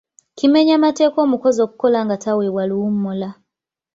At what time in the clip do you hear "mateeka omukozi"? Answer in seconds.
0.85-1.59